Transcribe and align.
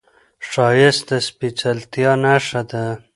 ښایست 0.49 1.03
د 1.09 1.11
سپېڅلتیا 1.27 2.11
نښه 2.23 2.61
ده 2.71 2.85